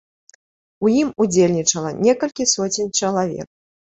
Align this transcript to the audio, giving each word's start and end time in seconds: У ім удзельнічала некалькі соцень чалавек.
У 0.85 0.89
ім 1.01 1.09
удзельнічала 1.25 1.91
некалькі 2.05 2.47
соцень 2.53 2.91
чалавек. 3.03 3.49